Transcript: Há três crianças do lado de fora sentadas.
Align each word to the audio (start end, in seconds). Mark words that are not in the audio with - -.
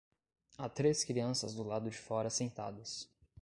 Há 0.57 0.67
três 0.67 1.03
crianças 1.03 1.53
do 1.53 1.61
lado 1.61 1.87
de 1.87 1.95
fora 1.95 2.27
sentadas. 2.27 3.07